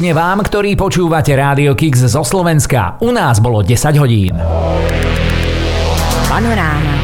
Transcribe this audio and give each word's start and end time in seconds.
Predpoludne 0.00 0.16
vám, 0.16 0.40
ktorí 0.40 0.70
počúvate 0.80 1.36
Rádio 1.36 1.76
Kix 1.76 2.08
zo 2.08 2.24
Slovenska. 2.24 2.96
U 3.04 3.12
nás 3.12 3.36
bolo 3.36 3.60
10 3.60 4.00
hodín. 4.00 4.32
Panoráma. 6.24 6.99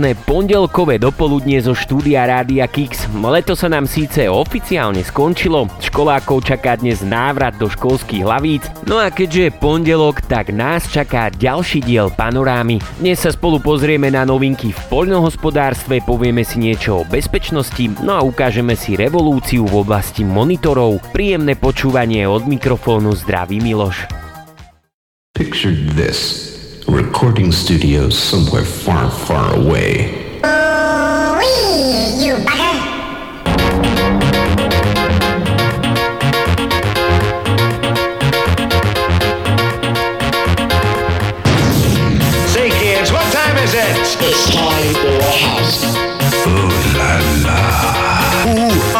Krásne 0.00 0.16
pondelkové 0.24 0.96
dopoludnie 0.96 1.60
zo 1.60 1.76
štúdia 1.76 2.24
Rádia 2.24 2.64
Kix. 2.64 3.04
Leto 3.20 3.52
sa 3.52 3.68
nám 3.68 3.84
síce 3.84 4.32
oficiálne 4.32 5.04
skončilo, 5.04 5.68
školákov 5.76 6.40
čaká 6.40 6.80
dnes 6.80 7.04
návrat 7.04 7.60
do 7.60 7.68
školských 7.68 8.24
hlavíc, 8.24 8.64
no 8.88 8.96
a 8.96 9.12
keďže 9.12 9.52
je 9.52 9.58
pondelok, 9.60 10.24
tak 10.24 10.56
nás 10.56 10.88
čaká 10.88 11.28
ďalší 11.28 11.84
diel 11.84 12.08
panorámy. 12.16 12.80
Dnes 12.96 13.20
sa 13.20 13.28
spolu 13.28 13.60
pozrieme 13.60 14.08
na 14.08 14.24
novinky 14.24 14.72
v 14.72 14.80
poľnohospodárstve, 14.88 16.00
povieme 16.00 16.48
si 16.48 16.64
niečo 16.64 17.04
o 17.04 17.04
bezpečnosti, 17.04 18.00
no 18.00 18.16
a 18.16 18.24
ukážeme 18.24 18.80
si 18.80 18.96
revolúciu 18.96 19.68
v 19.68 19.84
oblasti 19.84 20.24
monitorov. 20.24 21.12
Príjemné 21.12 21.60
počúvanie 21.60 22.24
od 22.24 22.48
mikrofónu 22.48 23.12
zdraví 23.20 23.60
Miloš. 23.60 24.08
Picture 25.36 25.76
this. 25.92 26.49
Recording 26.90 27.52
studios 27.52 28.18
somewhere 28.18 28.64
far, 28.64 29.10
far 29.10 29.54
away. 29.56 30.26
you 32.18 32.34
bugger! 32.44 32.80
Say, 42.48 42.70
what 43.12 43.32
time 43.32 43.56
is 43.58 43.74
it? 43.74 43.96
It's 44.22 44.52
time 44.52 44.94
for 44.94 45.18
a 45.18 45.32
house. 45.38 45.84
Ooh 46.46 46.70
la 46.98 47.12
la. 47.44 47.58
Ooh, 48.50 48.99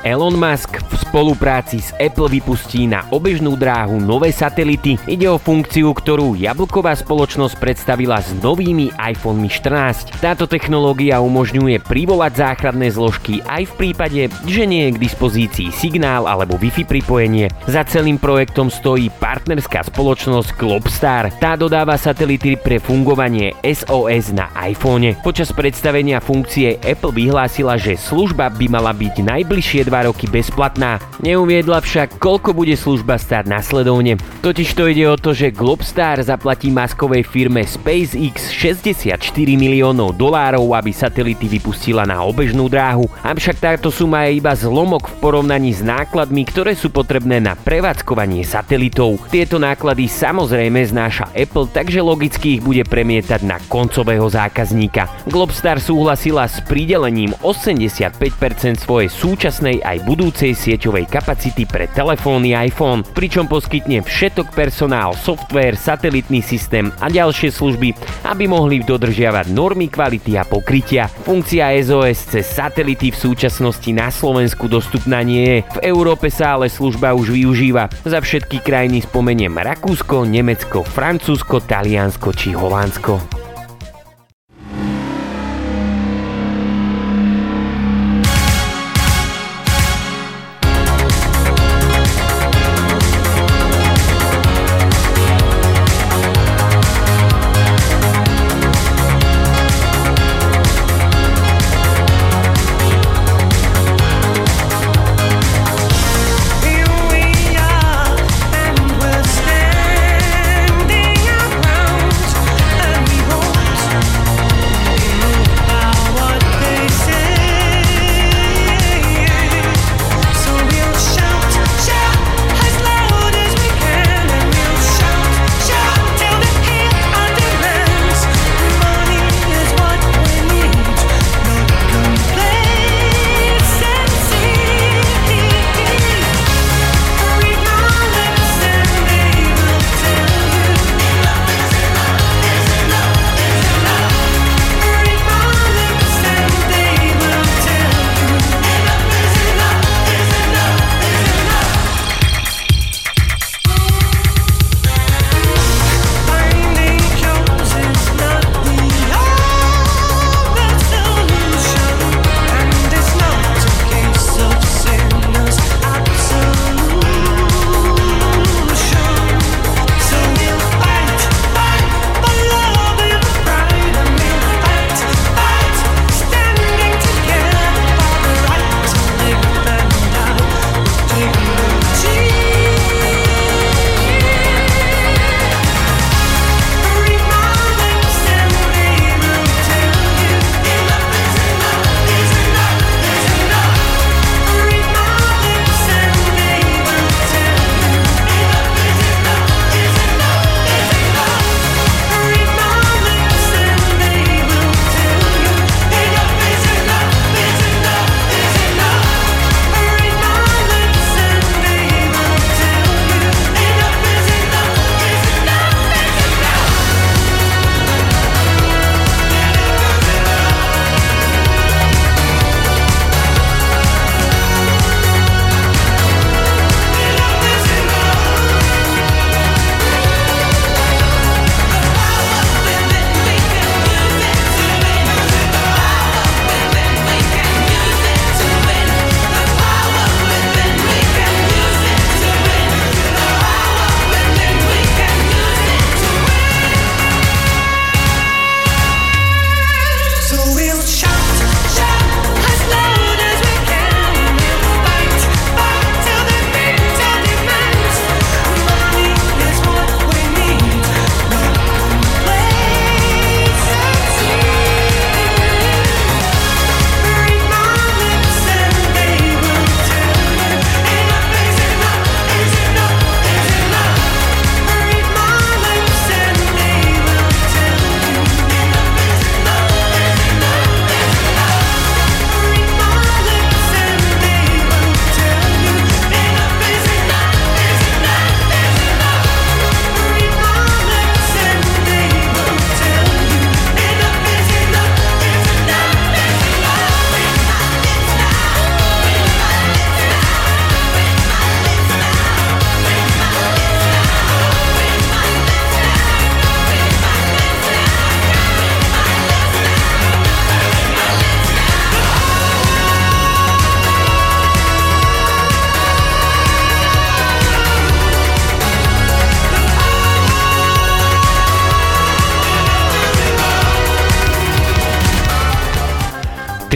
Elon 0.00 0.32
Musk 0.32 0.80
v 0.80 0.96
spolupráci 0.96 1.84
s 1.84 1.92
Apple 2.00 2.32
vypustí 2.32 2.88
na 2.88 3.04
obežnú 3.12 3.52
dráhu 3.52 4.00
nové 4.00 4.32
satelity. 4.32 4.96
Ide 5.04 5.28
o 5.28 5.36
funkciu, 5.36 5.92
ktorú 5.92 6.40
jablková 6.40 6.96
spoločnosť 6.96 7.60
predstavila 7.60 8.16
s 8.16 8.32
novými 8.40 8.96
iPhone 8.96 9.44
14. 9.44 10.24
Táto 10.24 10.48
technológia 10.48 11.20
umožňuje 11.20 11.84
privolať 11.84 12.32
záchranné 12.32 12.88
zložky 12.88 13.44
aj 13.44 13.68
v 13.68 13.72
prípade, 13.76 14.22
že 14.48 14.64
nie 14.64 14.88
je 14.88 14.96
k 14.96 15.02
dispozícii 15.04 15.68
signál 15.68 16.24
alebo 16.24 16.56
Wi-Fi 16.56 16.88
pripojenie. 16.88 17.52
Za 17.68 17.84
celým 17.84 18.16
projektom 18.16 18.72
stojí 18.72 19.12
partnerská 19.12 19.84
spoločnosť 19.84 20.56
Globstar. 20.56 21.28
Tá 21.36 21.60
dodáva 21.60 22.00
satelity 22.00 22.56
pre 22.56 22.80
fungovanie 22.80 23.52
SOS 23.60 24.32
na 24.32 24.48
iPhone. 24.64 25.12
Počas 25.20 25.52
predstavenia 25.52 26.24
funkcie 26.24 26.80
Apple 26.80 27.12
vyhlásila, 27.12 27.76
že 27.76 28.00
služba 28.00 28.48
by 28.48 28.66
mala 28.72 28.96
byť 28.96 29.20
najbližšie 29.20 29.90
roky 30.06 30.30
bezplatná. 30.30 31.02
Neuviedla 31.20 31.82
však, 31.82 32.16
koľko 32.16 32.56
bude 32.56 32.76
služba 32.78 33.18
stáť 33.20 33.50
nasledovne. 33.50 34.16
Totiž 34.40 34.72
to 34.72 34.88
ide 34.88 35.04
o 35.08 35.20
to, 35.20 35.34
že 35.36 35.52
Globstar 35.52 36.22
zaplatí 36.22 36.72
maskovej 36.72 37.26
firme 37.26 37.66
SpaceX 37.66 38.52
64 38.54 39.18
miliónov 39.58 40.16
dolárov, 40.16 40.72
aby 40.72 40.94
satelity 40.94 41.50
vypustila 41.50 42.06
na 42.08 42.22
obežnú 42.24 42.70
dráhu. 42.70 43.10
Avšak 43.20 43.60
táto 43.60 43.92
suma 43.92 44.28
je 44.30 44.40
iba 44.40 44.56
zlomok 44.56 45.10
v 45.10 45.18
porovnaní 45.20 45.74
s 45.74 45.82
nákladmi, 45.84 46.46
ktoré 46.48 46.72
sú 46.72 46.88
potrebné 46.88 47.42
na 47.42 47.58
prevádzkovanie 47.58 48.46
satelitov. 48.46 49.20
Tieto 49.28 49.60
náklady 49.60 50.08
samozrejme 50.08 50.80
znáša 50.86 51.28
Apple, 51.36 51.68
takže 51.68 52.00
logicky 52.00 52.56
ich 52.56 52.62
bude 52.64 52.84
premietať 52.86 53.44
na 53.44 53.60
koncového 53.68 54.24
zákazníka. 54.28 55.08
Globstar 55.28 55.80
súhlasila 55.82 56.46
s 56.48 56.62
pridelením 56.64 57.32
85% 57.42 58.78
svojej 58.80 59.10
súčasnej 59.10 59.79
aj 59.82 60.04
budúcej 60.06 60.52
sieťovej 60.54 61.08
kapacity 61.10 61.66
pre 61.66 61.90
telefónny 61.90 62.54
iPhone, 62.54 63.02
pričom 63.02 63.48
poskytne 63.50 64.04
všetok 64.04 64.52
personál, 64.54 65.16
software, 65.16 65.74
satelitný 65.74 66.44
systém 66.44 66.92
a 67.00 67.08
ďalšie 67.08 67.50
služby, 67.50 67.96
aby 68.28 68.44
mohli 68.46 68.84
dodržiavať 68.84 69.50
normy 69.50 69.88
kvality 69.88 70.36
a 70.38 70.44
pokrytia. 70.44 71.08
Funkcia 71.08 71.72
SOS 71.80 72.36
cez 72.36 72.46
satelity 72.46 73.10
v 73.10 73.20
súčasnosti 73.20 73.90
na 73.90 74.12
Slovensku 74.12 74.68
dostupná 74.68 75.24
nie 75.24 75.42
je. 75.42 75.58
V 75.80 75.88
Európe 75.88 76.28
sa 76.28 76.60
ale 76.60 76.68
služba 76.68 77.16
už 77.16 77.32
využíva. 77.32 77.88
Za 78.04 78.20
všetky 78.20 78.60
krajiny 78.60 79.02
spomeniem 79.02 79.56
Rakúsko, 79.56 80.28
Nemecko, 80.28 80.84
Francúzsko, 80.84 81.64
Taliansko 81.64 82.28
či 82.36 82.52
Holandsko. 82.52 83.39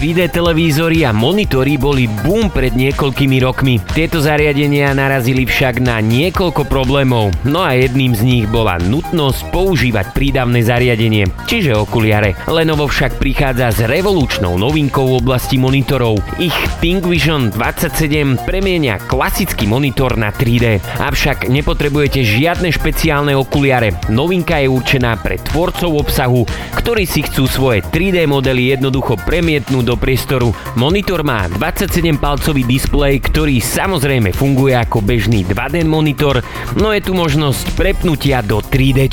3D 0.04 0.36
televízory 0.36 1.08
a 1.08 1.16
monitory 1.16 1.80
boli 1.80 2.04
boom 2.04 2.52
pred 2.52 2.76
niekoľkými 2.76 3.40
rokmi. 3.40 3.80
Tieto 3.96 4.20
zariadenia 4.20 4.92
narazili 4.92 5.48
však 5.48 5.80
na 5.80 5.96
niekoľko 6.04 6.68
problémov, 6.68 7.32
no 7.48 7.64
a 7.64 7.72
jedným 7.72 8.12
z 8.12 8.20
nich 8.20 8.44
bola 8.44 8.76
nutnosť 8.76 9.48
používať 9.48 10.12
prídavné 10.12 10.60
zariadenie, 10.60 11.24
čiže 11.48 11.72
okuliare. 11.72 12.36
Lenovo 12.44 12.84
však 12.84 13.16
prichádza 13.16 13.72
s 13.72 13.80
revolučnou 13.80 14.60
novinkou 14.60 15.08
v 15.08 15.24
oblasti 15.24 15.56
monitorov. 15.56 16.20
Ich 16.36 16.52
ThinkVision 16.84 17.56
27 17.56 18.44
premienia 18.44 19.00
klasický 19.00 19.64
monitor 19.64 20.20
na 20.20 20.28
3D. 20.28 20.84
Avšak 21.00 21.48
nepotrebujete 21.48 22.20
žiadne 22.20 22.68
špeciálne 22.68 23.32
okuliare. 23.32 23.96
Novinka 24.12 24.60
je 24.60 24.68
určená 24.68 25.16
pre 25.16 25.40
tvorcov 25.40 25.96
obsahu, 25.96 26.44
ktorí 26.76 27.08
si 27.08 27.24
chcú 27.24 27.48
svoje 27.48 27.80
3D 27.88 28.28
modely 28.28 28.76
jednoducho 28.76 29.16
premietnúť 29.24 29.93
do 29.93 29.93
priestoru. 29.96 30.52
Monitor 30.76 31.24
má 31.24 31.46
27-palcový 31.50 32.62
displej, 32.68 33.24
ktorý 33.24 33.58
samozrejme 33.58 34.34
funguje 34.34 34.76
ako 34.76 35.00
bežný 35.00 35.46
2D 35.46 35.86
monitor, 35.86 36.44
no 36.76 36.92
je 36.92 37.00
tu 37.00 37.16
možnosť 37.16 37.74
prepnutia 37.78 38.44
do 38.44 38.60
3D. 38.60 39.06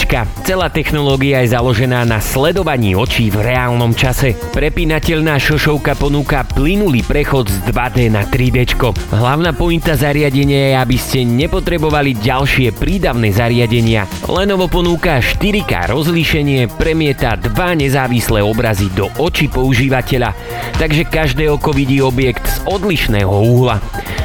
Celá 0.44 0.68
technológia 0.72 1.44
je 1.46 1.54
založená 1.54 2.04
na 2.04 2.20
sledovaní 2.20 2.98
očí 2.98 3.30
v 3.30 3.44
reálnom 3.44 3.94
čase. 3.94 4.34
Prepínateľná 4.52 5.38
šošovka 5.38 5.96
ponúka 5.96 6.44
plynulý 6.44 7.06
prechod 7.06 7.48
z 7.48 7.58
2D 7.70 8.12
na 8.12 8.26
3D. 8.28 8.78
Hlavná 9.12 9.52
pointa 9.56 9.94
zariadenia 9.94 10.72
je, 10.72 10.74
aby 10.78 10.98
ste 10.98 11.26
nepotrebovali 11.28 12.18
ďalšie 12.18 12.76
prídavné 12.76 13.34
zariadenia. 13.34 14.08
Lenovo 14.30 14.68
ponúka 14.68 15.20
4K 15.20 15.92
rozlíšenie, 15.92 16.72
premieta 16.78 17.36
dva 17.36 17.74
nezávislé 17.76 18.46
obrazy 18.46 18.88
do 18.94 19.08
očí 19.20 19.52
používateľa, 19.52 20.34
takže 20.78 21.08
každé 21.10 21.50
oko 21.50 21.74
vidí 21.74 22.00
objekt 22.00 22.46
z 22.46 22.64
odlišného 22.70 23.32
úhla. 23.32 23.82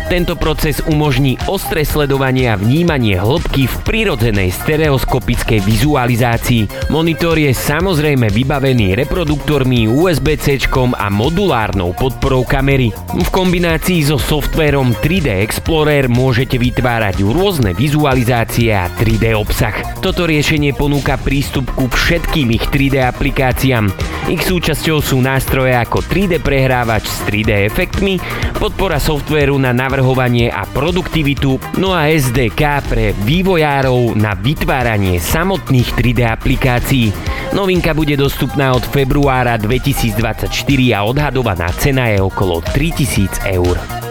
Tento 0.07 0.38
proces 0.38 0.79
umožní 0.87 1.35
ostré 1.50 1.83
sledovanie 1.83 2.47
a 2.47 2.55
vnímanie 2.55 3.19
hĺbky 3.19 3.67
v 3.67 3.76
prirodzenej 3.83 4.55
stereoskopickej 4.55 5.67
vizualizácii. 5.67 6.95
Monitor 6.95 7.35
je 7.35 7.50
samozrejme 7.50 8.31
vybavený 8.31 8.95
reproduktormi 8.95 9.91
USB-C 9.91 10.71
a 10.95 11.11
modulárnou 11.11 11.91
podporou 11.99 12.47
kamery. 12.47 12.95
V 12.95 13.29
kombinácii 13.35 14.07
so 14.07 14.15
softverom 14.15 14.95
3D 14.95 15.43
Explorer 15.43 16.07
môžete 16.07 16.55
vytvárať 16.55 17.26
rôzne 17.26 17.75
vizualizácie 17.75 18.79
a 18.79 18.87
3D 18.87 19.35
obsah. 19.35 19.75
Toto 19.99 20.23
riešenie 20.31 20.71
ponúka 20.79 21.19
prístup 21.19 21.67
ku 21.75 21.91
všetkým 21.91 22.55
ich 22.55 22.62
3D 22.71 23.03
aplikáciám. 23.03 23.91
Ich 24.31 24.47
súčasťou 24.47 25.03
sú 25.03 25.19
nástroje 25.19 25.75
ako 25.75 26.07
3D 26.26 26.42
prehrávač 26.42 27.06
s 27.06 27.23
3D 27.23 27.71
efektmi, 27.71 28.18
podpora 28.59 28.99
softvéru 28.99 29.54
na 29.62 29.71
navrhovanie 29.71 30.50
a 30.50 30.66
produktivitu, 30.66 31.78
no 31.78 31.95
a 31.95 32.11
SDK 32.11 32.83
pre 32.83 33.14
vývojárov 33.14 34.18
na 34.18 34.35
vytváranie 34.35 35.23
samotných 35.23 35.87
3D 35.95 36.26
aplikácií. 36.26 37.14
Novinka 37.54 37.95
bude 37.95 38.18
dostupná 38.18 38.75
od 38.75 38.83
februára 38.90 39.54
2024 39.54 40.50
a 40.99 41.06
odhadovaná 41.06 41.71
cena 41.78 42.11
je 42.11 42.18
okolo 42.18 42.59
3000 42.75 43.47
eur. 43.47 44.05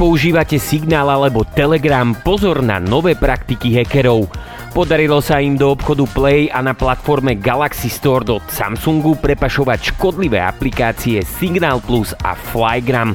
Používate 0.00 0.56
Signál 0.56 1.12
alebo 1.12 1.44
Telegram, 1.44 2.16
pozor 2.24 2.64
na 2.64 2.80
nové 2.80 3.12
praktiky 3.12 3.76
hackerov. 3.76 4.32
Podarilo 4.72 5.20
sa 5.20 5.44
im 5.44 5.60
do 5.60 5.76
obchodu 5.76 6.08
Play 6.16 6.48
a 6.48 6.64
na 6.64 6.72
platforme 6.72 7.36
Galaxy 7.36 7.92
Store 7.92 8.24
do 8.24 8.40
Samsungu 8.48 9.20
prepašovať 9.20 9.92
škodlivé 9.92 10.40
aplikácie 10.40 11.20
Signal 11.20 11.84
Plus 11.84 12.16
a 12.24 12.32
Flygram. 12.32 13.12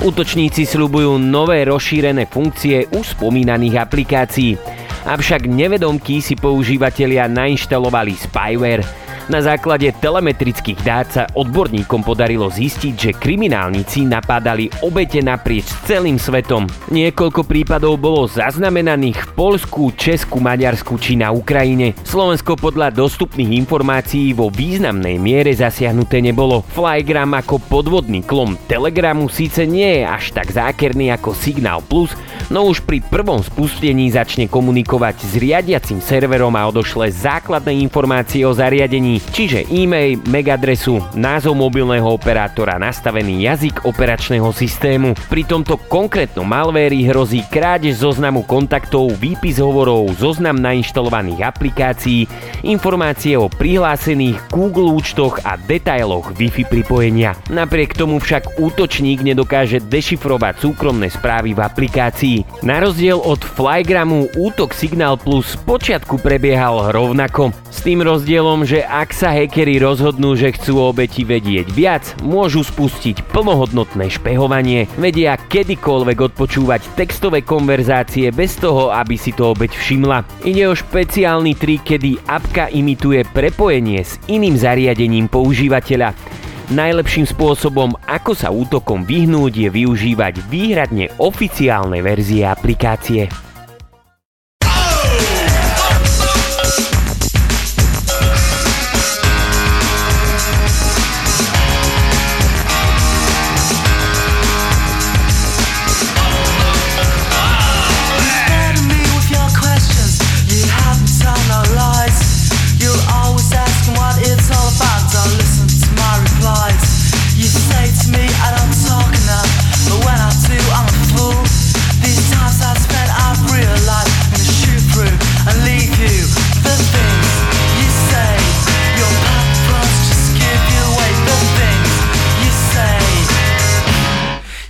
Útočníci 0.00 0.64
sľubujú 0.64 1.20
nové 1.20 1.68
rozšírené 1.68 2.24
funkcie 2.24 2.88
už 2.88 3.12
spomínaných 3.12 3.76
aplikácií. 3.84 4.56
Avšak 5.04 5.44
nevedomky 5.44 6.24
si 6.24 6.32
používateľia 6.32 7.28
nainštalovali 7.28 8.16
spyware– 8.16 8.80
na 9.28 9.44
základe 9.44 9.90
telemetrických 9.98 10.80
dát 10.82 11.06
sa 11.10 11.28
odborníkom 11.36 12.02
podarilo 12.02 12.50
zistiť, 12.50 12.94
že 12.96 13.10
kriminálnici 13.14 14.02
napádali 14.08 14.72
obete 14.82 15.22
naprieč 15.22 15.70
celým 15.84 16.18
svetom. 16.18 16.66
Niekoľko 16.90 17.46
prípadov 17.46 18.00
bolo 18.00 18.26
zaznamenaných 18.26 19.18
v 19.22 19.30
Polsku, 19.36 19.92
Česku, 19.94 20.42
Maďarsku 20.42 20.98
či 20.98 21.14
na 21.14 21.30
Ukrajine. 21.30 21.94
Slovensko 22.02 22.58
podľa 22.58 22.90
dostupných 22.90 23.54
informácií 23.62 24.34
vo 24.34 24.50
významnej 24.50 25.20
miere 25.20 25.52
zasiahnuté 25.52 26.24
nebolo. 26.24 26.64
Flygram 26.74 27.36
ako 27.38 27.60
podvodný 27.68 28.24
klom 28.24 28.58
Telegramu 28.66 29.28
síce 29.28 29.68
nie 29.68 30.00
je 30.00 30.02
až 30.08 30.32
tak 30.32 30.48
zákerný 30.50 31.12
ako 31.12 31.36
Signal 31.36 31.84
Plus, 31.84 32.14
no 32.48 32.70
už 32.70 32.84
pri 32.86 33.02
prvom 33.02 33.42
spustení 33.42 34.08
začne 34.14 34.46
komunikovať 34.46 35.16
s 35.24 35.32
riadiacim 35.36 35.98
serverom 35.98 36.54
a 36.54 36.68
odošle 36.70 37.10
základné 37.10 37.76
informácie 37.82 38.46
o 38.46 38.54
zariadení 38.54 39.18
čiže 39.32 39.66
e-mail, 39.68 40.22
MAC 40.30 40.48
adresu, 40.54 41.02
názov 41.18 41.58
mobilného 41.58 42.06
operátora, 42.06 42.78
nastavený 42.78 43.44
jazyk 43.50 43.84
operačného 43.84 44.48
systému. 44.54 45.18
Pri 45.26 45.42
tomto 45.42 45.76
konkrétnom 45.90 46.46
malvéri 46.46 47.02
hrozí 47.08 47.42
krádež 47.50 48.06
zoznamu 48.06 48.46
kontaktov, 48.46 49.12
výpis 49.18 49.58
hovorov, 49.58 50.14
zoznam 50.14 50.62
nainštalovaných 50.62 51.42
aplikácií, 51.42 52.30
informácie 52.62 53.34
o 53.34 53.50
prihlásených 53.50 54.38
Google 54.54 54.94
účtoch 54.94 55.42
a 55.42 55.58
detailoch 55.58 56.32
Wi-Fi 56.38 56.68
pripojenia. 56.70 57.34
Napriek 57.50 57.98
tomu 57.98 58.22
však 58.22 58.62
útočník 58.62 59.26
nedokáže 59.26 59.82
dešifrovať 59.82 60.62
súkromné 60.62 61.10
správy 61.10 61.52
v 61.52 61.60
aplikácii. 61.60 62.21
Na 62.62 62.78
rozdiel 62.78 63.18
od 63.18 63.42
Flygramu 63.42 64.30
útok 64.38 64.78
Signal 64.78 65.18
Plus 65.18 65.58
počiatku 65.66 66.22
prebiehal 66.22 66.94
rovnako. 66.94 67.50
S 67.66 67.82
tým 67.82 67.98
rozdielom, 67.98 68.62
že 68.62 68.86
ak 68.86 69.10
sa 69.10 69.34
hackeri 69.34 69.82
rozhodnú, 69.82 70.38
že 70.38 70.54
chcú 70.54 70.86
obeti 70.86 71.26
vedieť 71.26 71.74
viac, 71.74 72.14
môžu 72.22 72.62
spustiť 72.62 73.26
plnohodnotné 73.34 74.06
špehovanie, 74.06 74.86
vedia 74.94 75.34
kedykoľvek 75.34 76.18
odpočúvať 76.30 76.94
textové 76.94 77.42
konverzácie 77.42 78.30
bez 78.30 78.54
toho, 78.54 78.94
aby 78.94 79.18
si 79.18 79.34
to 79.34 79.50
obeť 79.50 79.74
všimla. 79.74 80.46
Ide 80.46 80.70
o 80.70 80.78
špeciálny 80.78 81.58
trik, 81.58 81.82
kedy 81.82 82.22
apka 82.30 82.70
imituje 82.70 83.26
prepojenie 83.34 84.06
s 84.06 84.22
iným 84.30 84.54
zariadením 84.54 85.26
používateľa. 85.26 86.31
Najlepším 86.70 87.26
spôsobom, 87.26 87.98
ako 88.06 88.38
sa 88.38 88.54
útokom 88.54 89.02
vyhnúť, 89.02 89.66
je 89.66 89.68
využívať 89.82 90.46
výhradne 90.46 91.10
oficiálne 91.18 91.98
verzie 91.98 92.46
aplikácie. 92.46 93.26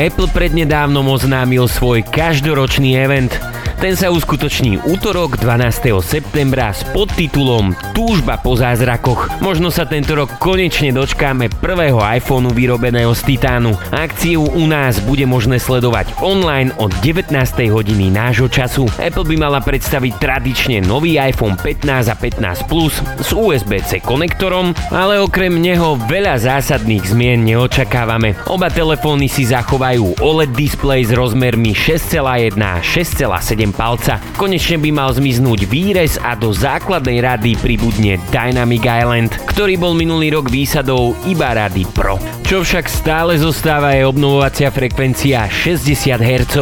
Apple 0.00 0.32
prednedávnom 0.32 1.04
oznámil 1.12 1.68
svoj 1.68 2.00
každoročný 2.08 2.96
event. 2.96 3.49
Ten 3.80 3.96
sa 3.96 4.12
uskutoční 4.12 4.76
útorok 4.92 5.40
12. 5.40 6.04
septembra 6.04 6.68
s 6.68 6.84
podtitulom 6.92 7.72
Túžba 7.96 8.36
po 8.36 8.52
zázrakoch. 8.52 9.32
Možno 9.40 9.72
sa 9.72 9.88
tento 9.88 10.12
rok 10.12 10.36
konečne 10.36 10.92
dočkáme 10.92 11.48
prvého 11.48 11.96
iPhoneu 11.96 12.52
vyrobeného 12.52 13.16
z 13.16 13.24
titánu. 13.24 13.72
Akciu 13.88 14.44
u 14.44 14.68
nás 14.68 15.00
bude 15.00 15.24
možné 15.24 15.56
sledovať 15.56 16.12
online 16.20 16.76
od 16.76 16.92
19. 17.00 17.32
hodiny 17.72 18.12
nášho 18.12 18.52
času. 18.52 18.84
Apple 19.00 19.24
by 19.24 19.48
mala 19.48 19.64
predstaviť 19.64 20.12
tradične 20.20 20.84
nový 20.84 21.16
iPhone 21.16 21.56
15 21.56 22.12
a 22.12 22.16
15 22.20 22.68
Plus 22.68 23.00
s 23.00 23.32
USB-C 23.32 24.04
konektorom, 24.04 24.76
ale 24.92 25.24
okrem 25.24 25.56
neho 25.56 25.96
veľa 26.04 26.36
zásadných 26.36 27.16
zmien 27.16 27.48
neočakávame. 27.48 28.44
Oba 28.44 28.68
telefóny 28.68 29.24
si 29.32 29.48
zachovajú 29.48 30.20
OLED 30.20 30.52
display 30.52 31.00
s 31.00 31.16
rozmermi 31.16 31.72
6,1 31.72 32.60
a 32.60 32.84
6,7 32.84 33.69
palca. 33.72 34.20
Konečne 34.36 34.78
by 34.78 34.90
mal 34.92 35.10
zmiznúť 35.14 35.66
výrez 35.66 36.18
a 36.20 36.36
do 36.36 36.52
základnej 36.52 37.24
rady 37.24 37.56
pribudne 37.58 38.20
Dynamic 38.28 38.84
Island, 38.84 39.30
ktorý 39.48 39.80
bol 39.80 39.96
minulý 39.96 40.34
rok 40.36 40.52
výsadou 40.52 41.16
iba 41.26 41.56
rady 41.56 41.88
Pro. 41.90 42.20
Čo 42.46 42.66
však 42.66 42.90
stále 42.90 43.38
zostáva 43.38 43.94
je 43.94 44.02
obnovovacia 44.02 44.74
frekvencia 44.74 45.46
60 45.46 46.18
Hz. 46.18 46.54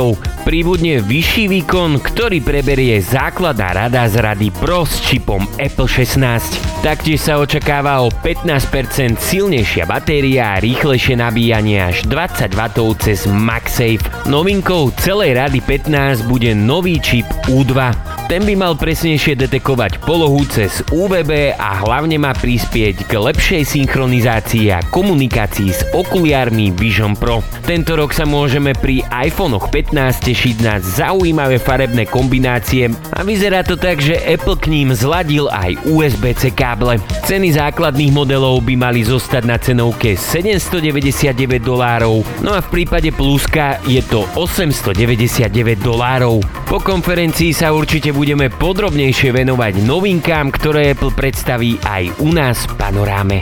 Pribudne 0.49 1.05
vyšší 1.05 1.45
výkon, 1.45 2.01
ktorý 2.01 2.41
preberie 2.41 3.05
základná 3.05 3.69
rada 3.69 4.09
z 4.09 4.17
rady 4.17 4.49
Pro 4.49 4.89
s 4.89 5.05
čipom 5.05 5.45
Apple 5.61 5.85
16. 5.85 6.81
Taktiež 6.81 7.21
sa 7.21 7.37
očakáva 7.37 8.01
o 8.01 8.09
15% 8.09 9.21
silnejšia 9.21 9.85
batéria 9.85 10.57
a 10.57 10.63
rýchlejšie 10.65 11.21
nabíjanie 11.21 11.93
až 11.93 12.09
20 12.09 12.49
W 12.49 12.97
cez 12.97 13.29
MagSafe. 13.29 14.01
Novinkou 14.25 14.89
celej 14.97 15.37
rady 15.37 15.61
15 15.61 16.25
bude 16.25 16.57
nový 16.57 16.97
čip 16.97 17.29
U2. 17.53 18.18
Ten 18.29 18.45
by 18.45 18.61
mal 18.61 18.77
presnejšie 18.77 19.41
detekovať 19.41 20.05
polohu 20.05 20.45
cez 20.53 20.85
UVB 20.93 21.57
a 21.57 21.81
hlavne 21.81 22.21
má 22.21 22.37
prispieť 22.37 23.09
k 23.09 23.17
lepšej 23.17 23.65
synchronizácii 23.65 24.69
a 24.69 24.85
komunikácii 24.93 25.73
s 25.73 25.81
okuliármi 25.97 26.69
Vision 26.77 27.17
Pro. 27.17 27.41
Tento 27.65 27.97
rok 27.97 28.13
sa 28.13 28.29
môžeme 28.29 28.77
pri 28.77 29.01
iPhonech 29.09 29.73
15 29.73 30.29
tešiť 30.29 30.57
na 30.61 30.77
zaujímavé 30.77 31.57
farebné 31.57 32.05
kombinácie 32.05 32.93
a 33.17 33.25
vyzerá 33.25 33.65
to 33.65 33.81
tak, 33.81 33.97
že 33.97 34.21
Apple 34.21 34.61
k 34.61 34.77
ním 34.77 34.93
zladil 34.93 35.49
aj 35.49 35.81
USB-C 35.89 36.53
káble. 36.53 37.01
Ceny 37.25 37.57
základných 37.57 38.13
modelov 38.13 38.61
by 38.61 38.77
mali 38.77 39.09
zostať 39.09 39.43
na 39.49 39.57
cenovke 39.57 40.21
799 40.21 41.33
dolárov, 41.65 42.21
no 42.45 42.53
a 42.53 42.61
v 42.61 42.69
prípade 42.77 43.09
pluska 43.09 43.81
je 43.89 44.05
to 44.05 44.29
899 44.37 45.49
dolárov. 45.81 46.45
Po 46.69 46.77
konferencii 46.77 47.57
sa 47.57 47.73
určite 47.73 48.18
budeme 48.19 48.51
podrobnejšie 48.51 49.31
venovať 49.31 49.87
novinkám, 49.87 50.51
ktoré 50.51 50.91
Apple 50.91 51.15
predstaví 51.15 51.79
aj 51.87 52.19
u 52.19 52.35
nás 52.35 52.67
v 52.67 52.75
panoráme. 52.75 53.39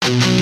It's 0.00 0.39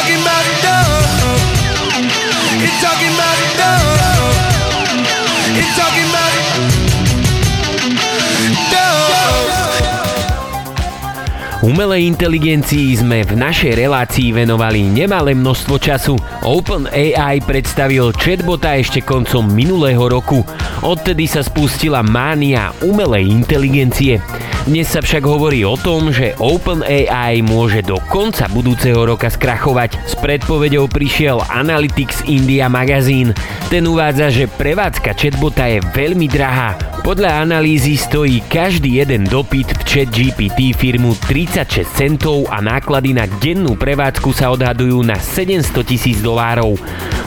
talking 0.00 0.22
about 0.24 0.46
love. 0.64 0.96
You're 2.56 2.78
talking 2.80 3.12
about 3.12 3.36
love. 3.60 3.92
You're 5.52 5.74
talking 5.76 6.08
about 6.08 6.32
love. 8.72 9.00
Umelej 11.60 12.08
inteligencii 12.08 12.96
sme 13.04 13.20
v 13.20 13.36
našej 13.36 13.76
relácii 13.76 14.32
venovali 14.32 14.80
nemalé 14.80 15.36
množstvo 15.36 15.76
času. 15.76 16.16
OpenAI 16.40 17.44
predstavil 17.44 18.16
chatbota 18.16 18.80
ešte 18.80 19.04
koncom 19.04 19.44
minulého 19.52 20.00
roku. 20.08 20.40
Odtedy 20.80 21.28
sa 21.28 21.44
spustila 21.44 22.00
mánia 22.00 22.72
umelej 22.80 23.28
inteligencie. 23.28 24.16
Dnes 24.64 24.88
sa 24.88 25.04
však 25.04 25.20
hovorí 25.20 25.60
o 25.60 25.76
tom, 25.76 26.08
že 26.08 26.32
OpenAI 26.40 27.44
môže 27.44 27.84
do 27.84 28.00
konca 28.08 28.48
budúceho 28.48 29.04
roka 29.04 29.28
skrachovať. 29.28 30.00
S 30.08 30.16
predpovedou 30.16 30.88
prišiel 30.88 31.44
Analytics 31.52 32.24
India 32.24 32.72
magazín. 32.72 33.36
Ten 33.68 33.84
uvádza, 33.84 34.32
že 34.32 34.48
prevádzka 34.48 35.12
chatbota 35.20 35.68
je 35.68 35.84
veľmi 35.92 36.24
drahá. 36.32 36.89
Podľa 37.00 37.48
analýzy 37.48 37.96
stojí 37.96 38.44
každý 38.52 39.00
jeden 39.00 39.24
dopyt 39.24 39.72
v 39.72 39.82
chat 39.88 40.08
GPT 40.12 40.76
firmu 40.76 41.16
36 41.16 41.88
centov 41.96 42.44
a 42.52 42.60
náklady 42.60 43.16
na 43.16 43.24
dennú 43.40 43.72
prevádzku 43.72 44.28
sa 44.36 44.52
odhadujú 44.52 45.00
na 45.00 45.16
700 45.16 45.80
tisíc 45.80 46.20
dolárov. 46.20 46.76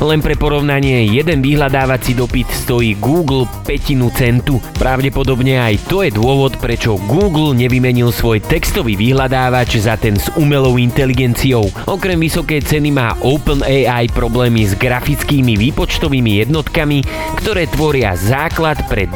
Len 0.03 0.19
pre 0.21 0.37
porovnanie, 0.37 1.09
jeden 1.09 1.41
vyhľadávací 1.41 2.13
dopyt 2.13 2.51
stojí 2.53 2.99
Google 3.01 3.49
petinu 3.65 4.13
centu. 4.13 4.61
Pravdepodobne 4.77 5.57
aj 5.57 5.89
to 5.89 6.05
je 6.05 6.11
dôvod, 6.13 6.59
prečo 6.61 7.01
Google 7.09 7.57
nevymenil 7.57 8.13
svoj 8.13 8.45
textový 8.45 8.93
vyhľadávač 8.93 9.81
za 9.81 9.97
ten 9.97 10.21
s 10.21 10.29
umelou 10.37 10.77
inteligenciou. 10.77 11.65
Okrem 11.89 12.19
vysokej 12.21 12.61
ceny 12.61 12.89
má 12.93 13.15
OpenAI 13.25 14.11
problémy 14.13 14.69
s 14.69 14.77
grafickými 14.77 15.57
výpočtovými 15.57 16.45
jednotkami, 16.45 17.01
ktoré 17.41 17.65
tvoria 17.71 18.13
základ 18.13 18.83
pre 18.91 19.09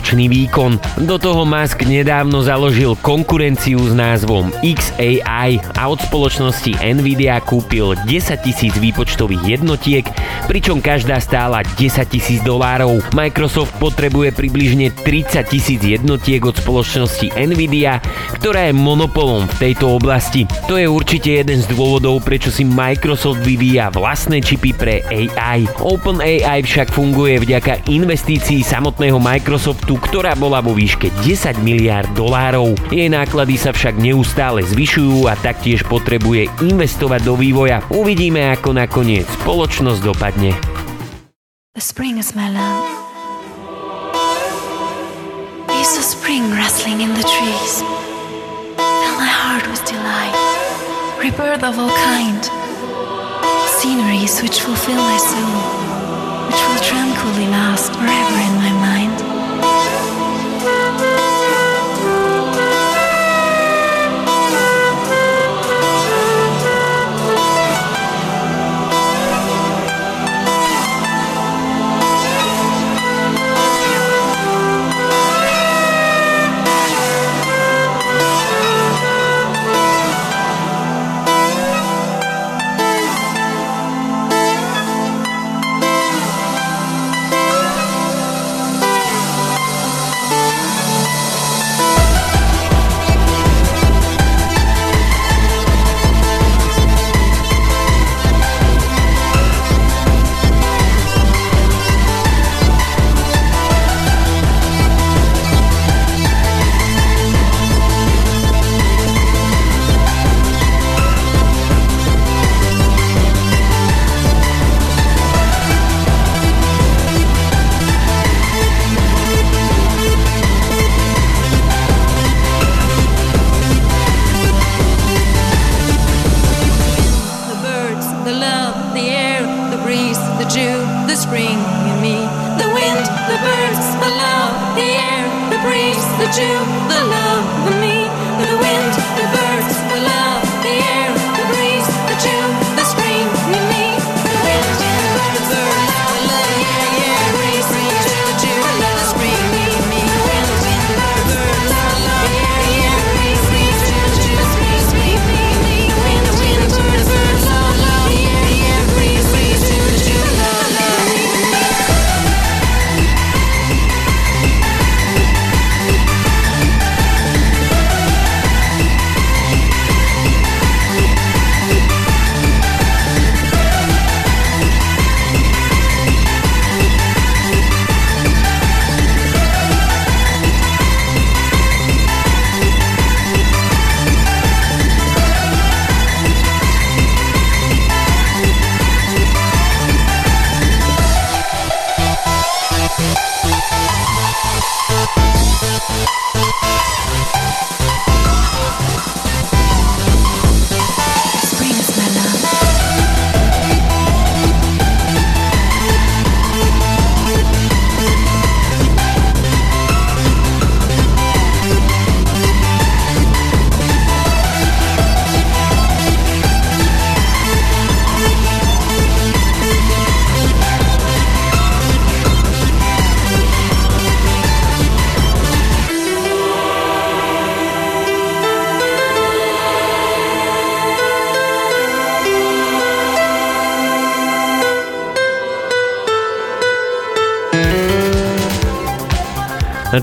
dostatočný 0.00 0.32
výkon. 0.32 0.80
Do 1.04 1.20
toho 1.20 1.44
Musk 1.44 1.84
nedávno 1.84 2.40
založil 2.40 2.96
konkurenciu 3.04 3.76
s 3.84 3.92
názvom 3.92 4.48
XAI 4.64 5.60
a 5.76 5.82
od 5.92 6.00
spoločnosti 6.00 6.72
Nvidia 6.80 7.36
kúpil 7.44 7.92
10 8.08 8.08
tisíc 8.40 8.72
výpočtových 8.80 9.60
jednotiek, 9.60 10.08
pričom 10.48 10.80
každá 10.80 11.20
stála 11.20 11.60
10 11.76 12.00
tisíc 12.08 12.40
dolárov. 12.40 13.04
Microsoft 13.12 13.76
potrebuje 13.76 14.32
približne 14.32 14.88
30 15.04 15.52
tisíc 15.52 15.84
jednotiek 15.84 16.40
od 16.48 16.56
spoločnosti 16.56 17.36
Nvidia, 17.36 18.00
ktorá 18.40 18.72
je 18.72 18.80
monopolom 18.80 19.52
v 19.52 19.68
tejto 19.68 20.00
oblasti. 20.00 20.48
To 20.64 20.80
je 20.80 20.88
určite 20.88 21.44
jeden 21.44 21.60
z 21.60 21.68
dôvodov, 21.76 22.24
prečo 22.24 22.48
si 22.48 22.64
Microsoft 22.64 23.44
vyvíja 23.44 23.92
vlastné 23.92 24.40
čipy 24.40 24.72
pre 24.72 25.04
AI. 25.12 25.68
OpenAI 25.76 26.64
však 26.64 26.88
funguje 26.88 27.36
vďaka 27.36 27.84
investícií 27.92 28.64
samotného 28.64 29.20
Microsoftu, 29.20 29.89
ktorá 29.96 30.38
bola 30.38 30.60
vo 30.60 30.76
výške 30.76 31.10
10 31.24 31.58
miliard 31.64 32.06
dolárov. 32.14 32.76
Jej 32.92 33.08
náklady 33.08 33.56
sa 33.56 33.74
však 33.74 33.98
neustále 33.98 34.62
zvyšujú 34.62 35.26
a 35.26 35.34
taktiež 35.34 35.82
potrebuje 35.88 36.52
investovať 36.62 37.20
do 37.24 37.34
vývoja. 37.34 37.80
Uvidíme, 37.90 38.52
ako 38.54 38.76
nakoniec 38.76 39.26
spoločnosť 39.42 40.00
dopadne. 40.04 40.52
The 41.74 41.82
spring 41.82 42.20
is 42.20 42.36
my 42.36 42.50
love. 42.52 42.84
I 45.70 45.82
saw 45.82 46.04
spring 46.04 46.50
rustling 46.52 47.00
in 47.00 47.14
the 47.16 47.24
trees. 47.24 47.80
Fill 48.76 49.16
my 49.16 49.30
heart 49.32 49.64
with 49.64 49.80
delight. 49.88 50.36
Rebirth 51.16 51.64
of 51.64 51.80
all 51.80 51.88
kind. 51.88 52.44
Sceneries 53.80 54.42
which 54.44 54.60
fulfill 54.60 55.00
my 55.00 55.16
soul. 55.16 55.56
Which 56.52 56.60
will 56.68 56.82
tranquilly 56.84 57.48
last 57.48 57.96
forever 57.96 58.38
in 58.44 58.54
my 58.60 58.72
mind. 58.76 59.09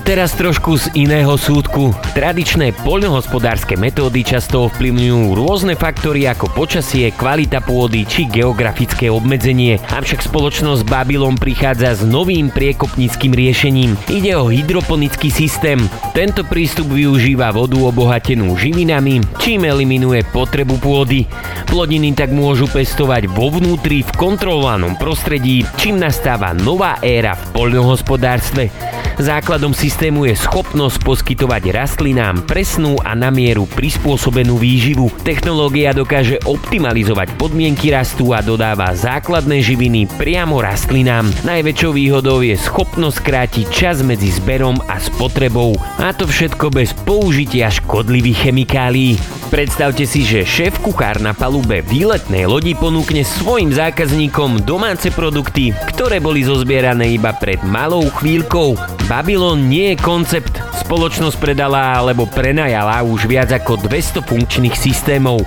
Teraz 0.08 0.32
trošku 0.32 0.80
z 0.80 0.88
iného 1.04 1.36
súdku. 1.36 1.92
Tradičné 2.16 2.72
poľnohospodárske 2.80 3.76
metódy 3.76 4.24
často 4.24 4.64
ovplyvňujú 4.64 5.36
rôzne 5.36 5.76
faktory 5.76 6.24
ako 6.24 6.48
počasie, 6.56 7.12
kvalita 7.12 7.60
pôdy 7.60 8.08
či 8.08 8.24
geografické 8.24 9.12
obmedzenie. 9.12 9.76
Avšak 9.76 10.24
spoločnosť 10.24 10.88
Babylon 10.88 11.36
prichádza 11.36 11.92
s 11.92 12.02
novým 12.08 12.48
priekopnickým 12.48 13.36
riešením. 13.36 14.00
Ide 14.08 14.32
o 14.40 14.48
hydroponický 14.48 15.28
systém. 15.28 15.76
Tento 16.16 16.40
prístup 16.40 16.88
využíva 16.88 17.52
vodu 17.52 17.76
obohatenú 17.76 18.56
živinami, 18.56 19.20
čím 19.36 19.68
eliminuje 19.68 20.24
potrebu 20.32 20.80
pôdy. 20.80 21.28
Plodiny 21.68 22.16
tak 22.16 22.32
môžu 22.32 22.64
pestovať 22.64 23.28
vo 23.28 23.52
vnútri 23.52 24.00
v 24.00 24.10
kontrolovanom 24.16 24.96
prostredí, 24.96 25.68
čím 25.76 26.00
nastáva 26.00 26.56
nová 26.56 26.96
éra 27.04 27.36
v 27.36 27.44
poľnohospodárstve. 27.52 28.72
Základom 29.18 29.74
systému 29.74 30.30
je 30.30 30.38
schopnosť 30.38 31.02
poskytovať 31.02 31.74
rastlinám 31.74 32.46
presnú 32.46 33.02
a 33.02 33.18
na 33.18 33.34
mieru 33.34 33.66
prispôsobenú 33.66 34.54
výživu. 34.62 35.10
Technológia 35.26 35.90
dokáže 35.90 36.38
optimalizovať 36.46 37.34
podmienky 37.34 37.90
rastu 37.90 38.30
a 38.30 38.38
dodáva 38.38 38.94
základné 38.94 39.58
živiny 39.58 40.06
priamo 40.06 40.62
rastlinám. 40.62 41.26
Najväčšou 41.42 41.98
výhodou 41.98 42.46
je 42.46 42.54
schopnosť 42.54 43.18
krátiť 43.18 43.66
čas 43.74 44.06
medzi 44.06 44.30
zberom 44.30 44.78
a 44.86 45.02
spotrebou. 45.02 45.74
A 45.98 46.14
to 46.14 46.22
všetko 46.22 46.70
bez 46.70 46.94
použitia 47.02 47.74
škodlivých 47.74 48.46
chemikálií. 48.46 49.18
Predstavte 49.48 50.04
si, 50.04 50.28
že 50.28 50.44
šéf 50.44 50.76
kuchár 50.84 51.24
na 51.24 51.32
palube 51.32 51.80
výletnej 51.80 52.44
lodi 52.44 52.76
ponúkne 52.76 53.24
svojim 53.24 53.72
zákazníkom 53.72 54.62
domáce 54.62 55.08
produkty, 55.08 55.72
ktoré 55.88 56.20
boli 56.20 56.44
zozbierané 56.44 57.16
iba 57.16 57.32
pred 57.32 57.56
malou 57.64 58.04
chvíľkou. 58.12 58.76
Babylon 59.08 59.72
nie 59.72 59.96
je 59.96 60.04
koncept. 60.04 60.52
Spoločnosť 60.84 61.40
predala 61.40 61.96
alebo 61.96 62.28
prenajala 62.28 63.00
už 63.00 63.24
viac 63.24 63.48
ako 63.48 63.80
200 63.88 64.20
funkčných 64.20 64.76
systémov. 64.76 65.40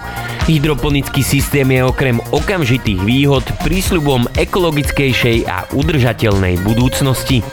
Hydroponický 0.50 1.22
systém 1.22 1.70
je 1.70 1.86
okrem 1.86 2.18
okamžitých 2.34 2.98
výhod 3.06 3.46
prísľubom 3.62 4.26
ekologickejšej 4.34 5.46
a 5.46 5.70
udržateľnej 5.78 6.58
budúcnosti. 6.66 7.46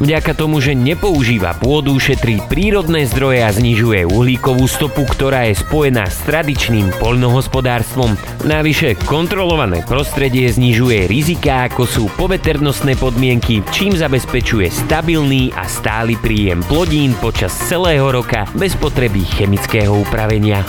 Vďaka 0.00 0.32
tomu, 0.32 0.64
že 0.64 0.72
nepoužíva 0.72 1.60
pôdu, 1.60 1.92
šetrí 2.00 2.40
prírodné 2.48 3.04
zdroje 3.04 3.44
a 3.44 3.52
znižuje 3.52 4.08
uhlíkovú 4.08 4.64
stopu, 4.64 5.04
ktorá 5.04 5.44
je 5.52 5.60
spojená 5.60 6.08
s 6.08 6.24
tradičným 6.24 6.88
poľnohospodárstvom. 6.96 8.16
Navyše, 8.48 8.96
kontrolované 9.04 9.84
prostredie 9.84 10.48
znižuje 10.48 11.04
rizika, 11.04 11.68
ako 11.68 11.84
sú 11.84 12.04
poveternostné 12.16 12.96
podmienky, 12.96 13.60
čím 13.76 13.92
zabezpečuje 13.92 14.72
stabilný 14.72 15.52
a 15.52 15.68
stály 15.68 16.16
príjem 16.16 16.64
plodín 16.64 17.12
počas 17.20 17.52
celého 17.68 18.08
roka 18.08 18.48
bez 18.56 18.72
potreby 18.80 19.20
chemického 19.36 20.00
upravenia. 20.00 20.64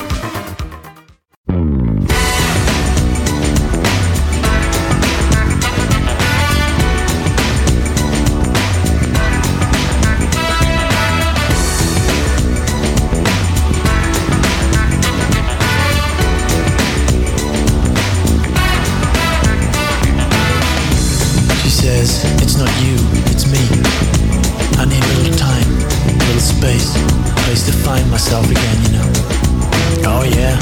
place, 26.81 27.45
place 27.45 27.65
to 27.65 27.71
find 27.71 28.09
myself 28.09 28.49
again, 28.49 28.77
you 28.85 28.91
know. 28.97 29.11
Oh 30.05 30.23
yeah, 30.23 30.57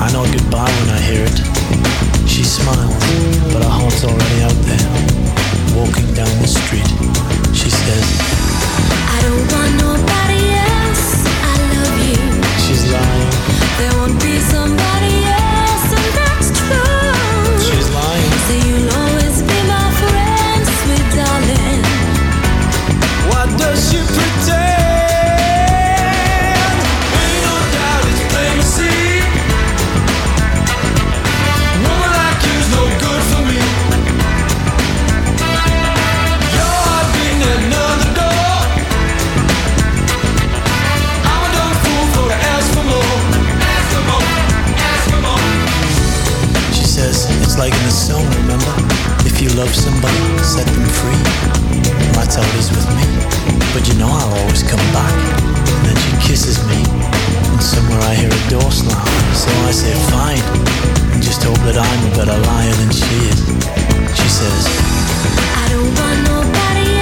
I 0.00 0.10
know 0.12 0.24
goodbye 0.24 0.70
when 0.80 0.90
I 0.90 1.00
hear 1.00 1.24
it. 1.24 2.28
She 2.28 2.44
smiles, 2.44 2.94
but 3.52 3.62
her 3.62 3.68
heart's 3.68 4.04
already 4.04 4.42
out 4.42 4.58
there. 4.68 4.88
Walking 5.76 6.12
down 6.14 6.32
the 6.42 6.48
street, 6.48 6.88
she 7.54 7.70
says, 7.70 8.06
I 9.08 9.18
don't 9.22 9.52
want 9.52 9.72
nobody. 9.80 10.39
love 49.60 49.74
somebody, 49.74 50.16
set 50.42 50.64
them 50.64 50.88
free. 50.88 51.22
That's 52.16 52.36
how 52.36 52.42
it 52.42 52.56
is 52.56 52.70
with 52.72 52.88
me. 52.96 53.04
But 53.74 53.84
you 53.88 53.94
know 54.00 54.08
I'll 54.08 54.32
always 54.40 54.62
come 54.62 54.80
back. 54.96 55.12
And 55.76 55.84
then 55.84 55.96
she 56.00 56.12
kisses 56.28 56.56
me, 56.64 56.80
and 56.80 57.60
somewhere 57.60 58.00
I 58.08 58.14
hear 58.14 58.32
a 58.32 58.42
door 58.48 58.70
slam. 58.72 59.04
So 59.36 59.50
I 59.68 59.72
say, 59.72 59.92
fine, 60.08 60.40
and 61.12 61.22
just 61.22 61.42
hope 61.42 61.60
that 61.68 61.76
I'm 61.76 62.00
a 62.08 62.12
better 62.16 62.38
liar 62.48 62.74
than 62.80 62.88
she 62.88 63.12
is. 63.28 63.40
She 64.16 64.28
says, 64.32 64.64
I 65.60 65.68
don't 65.68 65.92
want 65.92 66.18
nobody 66.32 66.99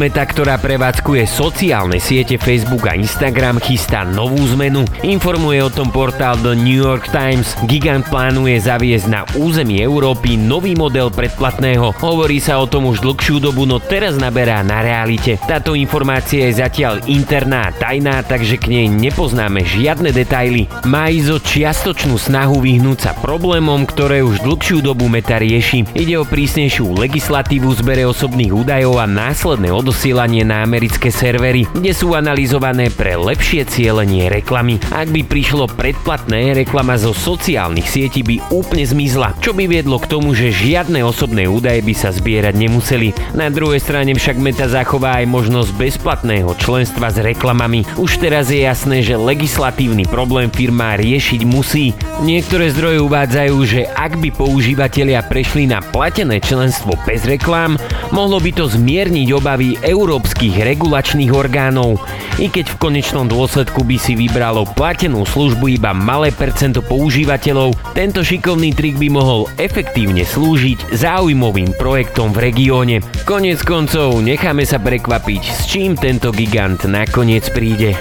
Meta, 0.00 0.24
ktorá 0.24 0.56
prevádzkuje 0.56 1.28
sociálne 1.28 2.00
siete 2.00 2.40
Facebook 2.40 2.88
a 2.88 2.96
Instagram, 2.96 3.60
chystá 3.60 4.00
novú 4.08 4.40
zmenu. 4.56 4.88
Informuje 5.04 5.60
o 5.60 5.68
tom 5.68 5.92
portál 5.92 6.40
The 6.40 6.56
New 6.56 6.80
York 6.80 7.12
Times. 7.12 7.52
Gigant 7.68 8.08
plánuje 8.08 8.64
zaviesť 8.64 9.06
na 9.12 9.28
území 9.36 9.76
Európy 9.84 10.40
nový 10.40 10.72
model 10.72 11.12
predplatného. 11.12 12.00
Hovorí 12.00 12.40
sa 12.40 12.56
o 12.56 12.64
tom 12.64 12.88
už 12.88 13.04
dlhšiu 13.04 13.44
dobu, 13.44 13.68
no 13.68 13.76
teraz 13.76 14.16
naberá 14.16 14.64
na 14.64 14.80
realite. 14.80 15.36
Táto 15.44 15.76
informácia 15.76 16.48
je 16.48 16.64
zatiaľ 16.64 17.04
interná 17.04 17.68
a 17.68 17.74
tajná, 17.76 18.24
takže 18.24 18.56
k 18.56 18.72
nej 18.72 18.86
nepoznáme 18.88 19.68
žiadne 19.68 20.16
detaily. 20.16 20.64
Má 20.88 21.12
ísť 21.12 21.28
o 21.28 21.38
čiastočnú 21.44 22.16
snahu 22.16 22.56
vyhnúť 22.64 23.04
sa 23.04 23.12
problémom, 23.20 23.84
ktoré 23.84 24.24
už 24.24 24.48
dlhšiu 24.48 24.80
dobu 24.80 25.12
Meta 25.12 25.36
rieši. 25.36 25.92
Ide 25.92 26.16
o 26.16 26.24
prísnejšiu 26.24 26.88
legislatívu 26.88 27.68
zbere 27.76 28.08
osobných 28.08 28.56
údajov 28.56 28.96
a 28.96 29.04
následné 29.04 29.68
odosielanie 29.90 30.46
na 30.46 30.62
americké 30.62 31.10
servery, 31.10 31.66
kde 31.74 31.90
sú 31.90 32.14
analyzované 32.14 32.94
pre 32.94 33.18
lepšie 33.18 33.66
cielenie 33.66 34.30
reklamy. 34.30 34.78
Ak 34.94 35.10
by 35.10 35.26
prišlo 35.26 35.66
predplatné, 35.66 36.54
reklama 36.54 36.94
zo 36.94 37.10
sociálnych 37.10 37.90
sietí 37.90 38.22
by 38.22 38.54
úplne 38.54 38.86
zmizla, 38.86 39.34
čo 39.42 39.50
by 39.50 39.66
viedlo 39.66 39.98
k 39.98 40.06
tomu, 40.06 40.30
že 40.30 40.54
žiadne 40.54 41.02
osobné 41.02 41.50
údaje 41.50 41.82
by 41.82 41.90
sa 41.90 42.14
zbierať 42.14 42.54
nemuseli. 42.54 43.34
Na 43.34 43.50
druhej 43.50 43.82
strane 43.82 44.14
však 44.14 44.38
Meta 44.38 44.70
zachová 44.70 45.18
aj 45.18 45.26
možnosť 45.26 45.74
bezplatného 45.74 46.54
členstva 46.54 47.10
s 47.10 47.18
reklamami. 47.18 47.82
Už 47.98 48.22
teraz 48.22 48.54
je 48.54 48.62
jasné, 48.62 49.02
že 49.02 49.18
legislatívny 49.18 50.06
problém 50.06 50.54
firma 50.54 50.94
riešiť 50.94 51.42
musí. 51.50 51.98
Niektoré 52.22 52.70
zdroje 52.70 53.02
uvádzajú, 53.02 53.56
že 53.66 53.90
ak 53.90 54.22
by 54.22 54.30
používateľia 54.38 55.26
prešli 55.26 55.66
na 55.66 55.82
platené 55.82 56.38
členstvo 56.38 56.94
bez 57.02 57.26
reklám, 57.26 57.74
mohlo 58.14 58.38
by 58.38 58.54
to 58.54 58.70
zmierniť 58.70 59.28
obavy 59.34 59.79
európskych 59.82 60.60
regulačných 60.62 61.32
orgánov. 61.34 62.00
I 62.40 62.48
keď 62.48 62.72
v 62.72 62.80
konečnom 62.80 63.28
dôsledku 63.28 63.84
by 63.84 63.96
si 64.00 64.16
vybralo 64.16 64.64
platenú 64.72 65.28
službu 65.28 65.76
iba 65.76 65.92
malé 65.92 66.32
percento 66.32 66.80
používateľov, 66.80 67.76
tento 67.92 68.24
šikovný 68.24 68.72
trik 68.72 68.96
by 68.96 69.08
mohol 69.12 69.50
efektívne 69.60 70.24
slúžiť 70.24 70.94
záujmovým 70.96 71.76
projektom 71.76 72.32
v 72.32 72.52
regióne. 72.52 72.96
Konec 73.28 73.60
koncov 73.66 74.20
necháme 74.24 74.64
sa 74.64 74.80
prekvapiť, 74.80 75.42
s 75.42 75.68
čím 75.68 75.98
tento 75.98 76.32
gigant 76.32 76.80
nakoniec 76.88 77.44
príde. 77.52 77.98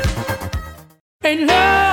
Love, 1.19 1.88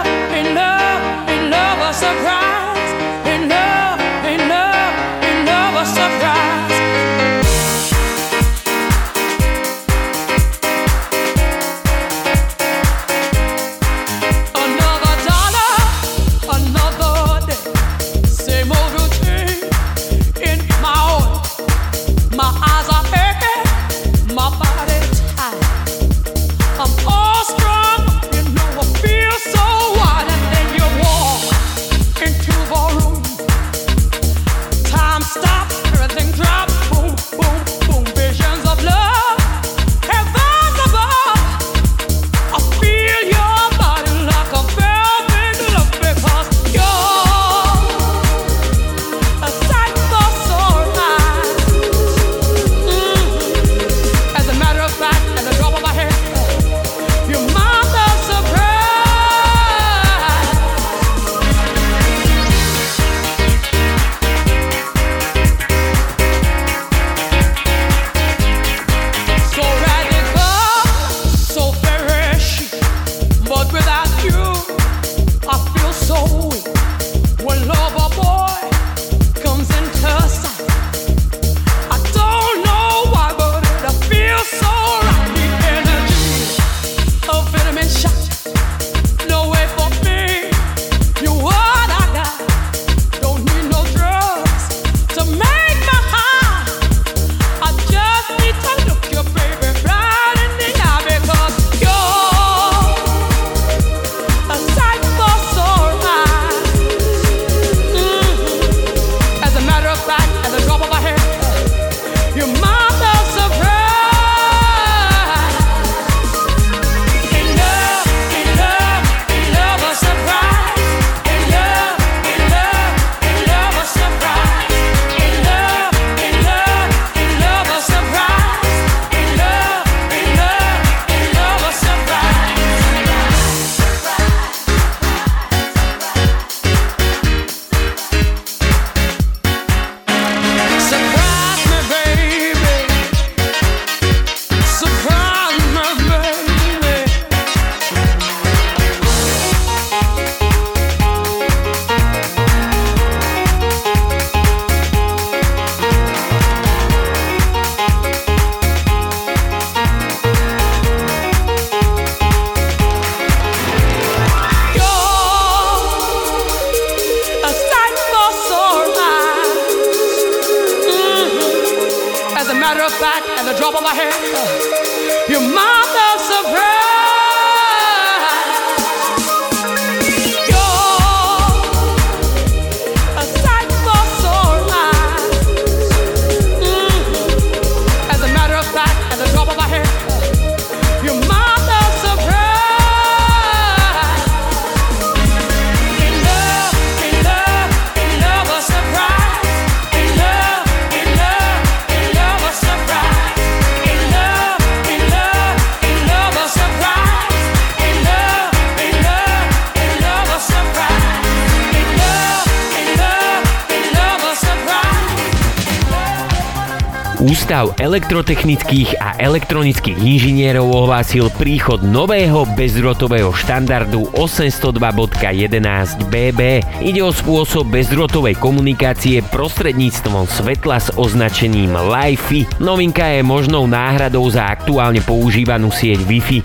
elektrotechnických 217.97 219.01
a 219.01 219.17
elektronických 219.17 219.97
inžinierov 219.97 220.69
ohlásil 220.69 221.33
príchod 221.33 221.81
nového 221.81 222.45
bezdrotového 222.53 223.33
štandardu 223.33 224.13
802.11bb. 224.13 226.61
Ide 226.85 227.01
o 227.01 227.09
spôsob 227.09 227.73
bezdrotovej 227.73 228.37
komunikácie 228.37 229.25
prostredníctvom 229.33 230.29
svetla 230.29 230.77
s 230.77 230.93
označením 230.93 231.73
Li-Fi. 231.73 232.61
Novinka 232.61 233.17
je 233.17 233.25
možnou 233.25 233.65
náhradou 233.65 234.29
za 234.29 234.45
aktuálne 234.45 235.01
používanú 235.01 235.73
sieť 235.73 236.05
Wi-Fi. 236.05 236.45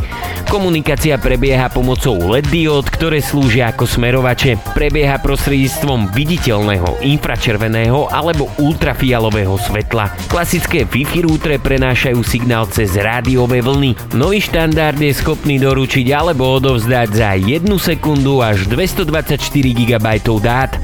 Komunikácia 0.52 1.16
prebieha 1.16 1.72
pomocou 1.72 2.12
LED 2.28 2.52
diód, 2.52 2.84
ktoré 2.92 3.24
slúžia 3.24 3.72
ako 3.72 3.88
smerovače. 3.88 4.60
Prebieha 4.76 5.16
prostredníctvom 5.24 6.12
viditeľného 6.12 7.00
infračerveného 7.08 8.12
alebo 8.12 8.52
ultrafialového 8.60 9.56
svetla. 9.56 10.12
Klasické 10.28 10.84
Wi-Fi 10.84 11.24
rútre 11.24 11.56
prenášajú 11.56 12.20
signál 12.28 12.68
cez 12.68 13.00
rádiové 13.00 13.64
vlny. 13.64 13.96
Nový 14.20 14.44
štandard 14.44 15.00
je 15.00 15.16
schopný 15.16 15.56
doručiť 15.56 16.12
alebo 16.12 16.60
odovzdať 16.60 17.10
za 17.16 17.32
1 17.40 17.64
sekundu 17.80 18.44
až 18.44 18.68
224 18.68 19.40
GB 19.56 20.08
dát. 20.44 20.76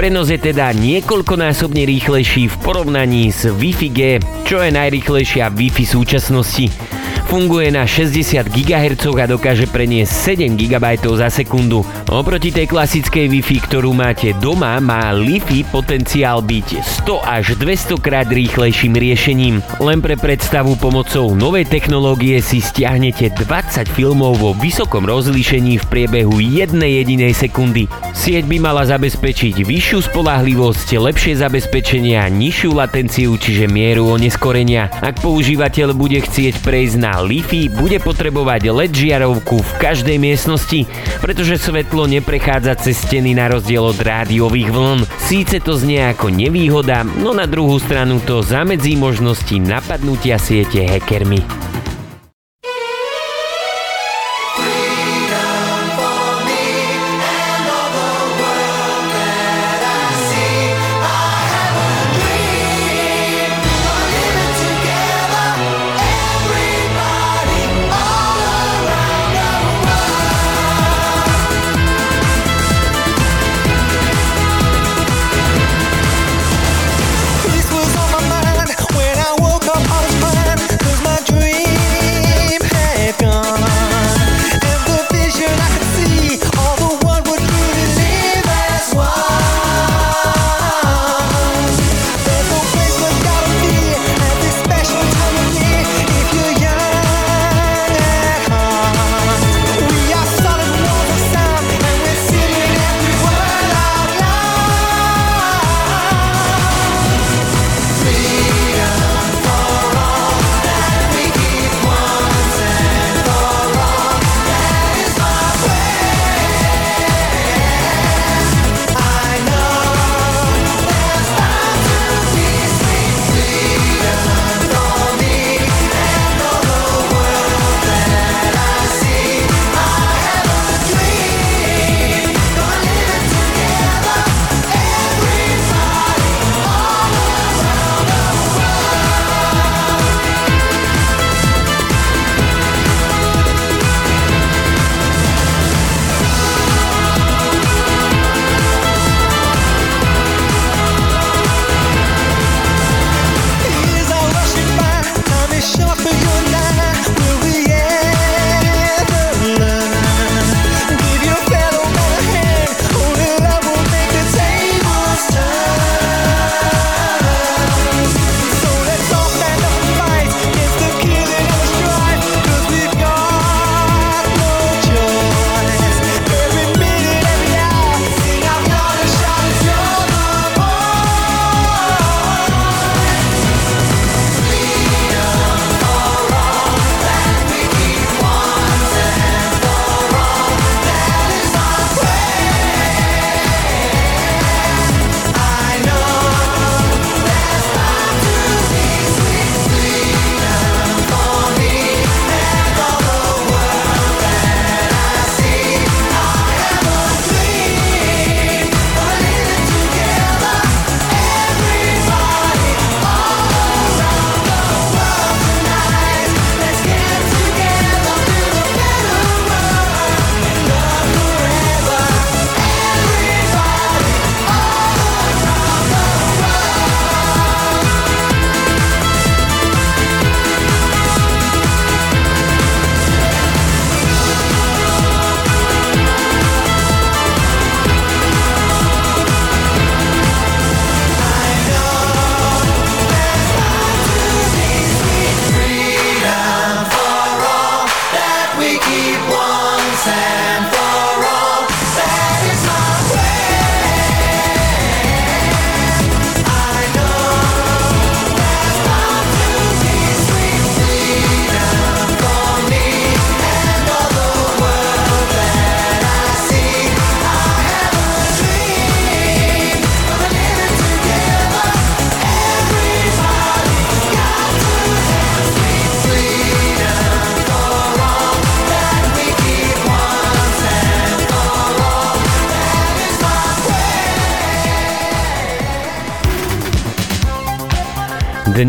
Prenos 0.00 0.32
je 0.32 0.40
teda 0.40 0.72
niekoľkonásobne 0.72 1.84
rýchlejší 1.84 2.48
v 2.48 2.56
porovnaní 2.64 3.28
s 3.28 3.44
Wi-Fi 3.52 3.88
G, 3.92 4.00
čo 4.48 4.64
je 4.64 4.72
najrýchlejšia 4.72 5.52
Wi-Fi 5.52 5.84
súčasnosti. 5.84 6.99
Funguje 7.30 7.70
na 7.70 7.86
60 7.86 8.50
GHz 8.50 9.06
a 9.14 9.26
dokáže 9.30 9.70
preniesť 9.70 10.34
7 10.34 10.58
GB 10.58 10.98
za 11.14 11.30
sekundu. 11.30 11.86
Oproti 12.10 12.50
tej 12.50 12.66
klasickej 12.66 13.30
Wi-Fi, 13.30 13.70
ktorú 13.70 13.94
máte 13.94 14.34
doma, 14.42 14.82
má 14.82 15.14
Li-Fi 15.14 15.62
potenciál 15.70 16.42
byť 16.42 16.82
100 17.06 17.22
až 17.22 17.54
200 17.54 18.02
krát 18.02 18.26
rýchlejším 18.26 18.98
riešením. 18.98 19.62
Len 19.78 20.02
pre 20.02 20.18
predstavu 20.18 20.74
pomocou 20.74 21.30
novej 21.38 21.70
technológie 21.70 22.42
si 22.42 22.58
stiahnete 22.58 23.30
20 23.38 23.86
filmov 23.86 24.34
vo 24.42 24.50
vysokom 24.58 25.06
rozlíšení 25.06 25.78
v 25.78 25.86
priebehu 25.86 26.42
jednej 26.42 26.98
jedinej 26.98 27.38
sekundy. 27.38 27.86
Sieť 28.10 28.42
by 28.50 28.58
mala 28.58 28.82
zabezpečiť 28.90 29.62
vyššiu 29.62 30.10
spolahlivosť, 30.10 30.98
lepšie 30.98 31.38
zabezpečenie 31.38 32.18
a 32.18 32.26
nižšiu 32.26 32.74
latenciu, 32.74 33.38
čiže 33.38 33.70
mieru 33.70 34.18
oneskorenia. 34.18 34.90
Ak 34.98 35.22
používateľ 35.22 35.94
bude 35.94 36.18
chcieť 36.18 36.58
prejsť 36.66 36.98
na 36.98 37.19
Li-Fi 37.24 37.72
bude 37.72 37.98
potrebovať 38.00 38.68
LED 38.68 38.92
žiarovku 38.92 39.60
v 39.60 39.72
každej 39.80 40.16
miestnosti, 40.20 40.84
pretože 41.24 41.60
svetlo 41.60 42.04
neprechádza 42.04 42.76
cez 42.76 43.00
steny 43.00 43.32
na 43.32 43.48
rozdiel 43.48 43.84
od 43.84 43.98
rádiových 43.98 44.68
vln. 44.68 45.00
Síce 45.20 45.60
to 45.64 45.76
znie 45.76 46.12
ako 46.12 46.28
nevýhoda, 46.28 47.02
no 47.04 47.32
na 47.32 47.48
druhú 47.48 47.80
stranu 47.80 48.20
to 48.22 48.44
zamedzí 48.44 48.94
možnosti 48.94 49.56
napadnutia 49.56 50.36
siete 50.36 50.84
hackermi. 50.84 51.70